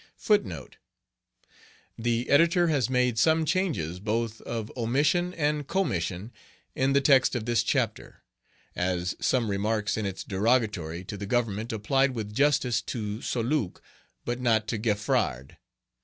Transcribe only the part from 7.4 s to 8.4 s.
this chapter,